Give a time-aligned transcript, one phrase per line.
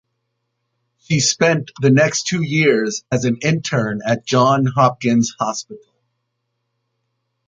[1.01, 5.93] She spent the next two years as an intern at Johns Hopkins Hospital.